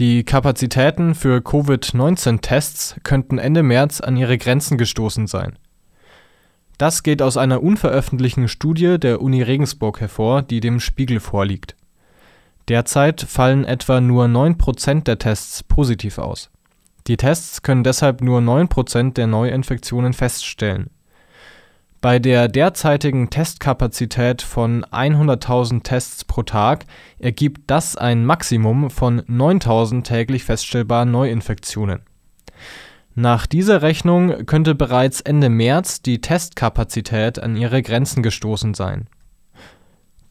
[0.00, 5.56] Die Kapazitäten für Covid-19-Tests könnten Ende März an ihre Grenzen gestoßen sein.
[6.78, 11.76] Das geht aus einer unveröffentlichten Studie der Uni Regensburg hervor, die dem Spiegel vorliegt.
[12.66, 16.50] Derzeit fallen etwa nur 9 Prozent der Tests positiv aus.
[17.06, 20.90] Die Tests können deshalb nur 9 Prozent der Neuinfektionen feststellen
[22.04, 26.84] bei der derzeitigen Testkapazität von 100.000 Tests pro Tag
[27.18, 32.00] ergibt das ein Maximum von 9.000 täglich feststellbaren Neuinfektionen.
[33.14, 39.08] Nach dieser Rechnung könnte bereits Ende März die Testkapazität an ihre Grenzen gestoßen sein.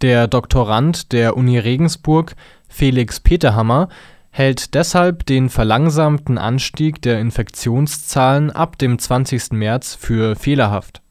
[0.02, 2.36] Der Doktorand der Uni Regensburg,
[2.70, 3.90] Felix Peterhammer,
[4.30, 9.54] hält deshalb den verlangsamten Anstieg der Infektionszahlen ab dem 20.
[9.54, 11.03] März für fehlerhaft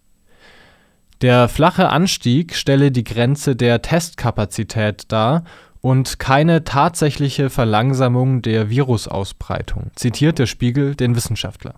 [1.23, 5.45] der flache Anstieg stelle die Grenze der Testkapazität dar
[5.81, 11.77] und keine tatsächliche Verlangsamung der Virusausbreitung, zitiert der Spiegel den Wissenschaftler.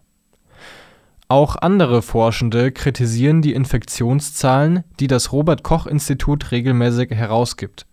[1.28, 7.86] Auch andere Forschende kritisieren die Infektionszahlen, die das Robert Koch Institut regelmäßig herausgibt.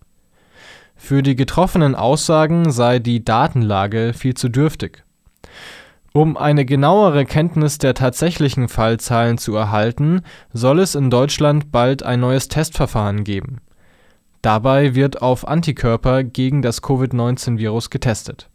[0.96, 5.04] Für die getroffenen Aussagen sei die Datenlage viel zu dürftig
[6.12, 12.20] um eine genauere Kenntnis der tatsächlichen Fallzahlen zu erhalten, soll es in Deutschland bald ein
[12.20, 13.58] neues Testverfahren geben.
[14.42, 18.50] Dabei wird auf Antikörper gegen das Covid-19-Virus getestet.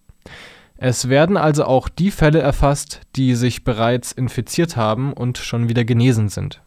[0.76, 5.86] Es werden also auch die Fälle erfasst, die sich bereits infiziert haben und schon wieder
[5.86, 6.62] genesen sind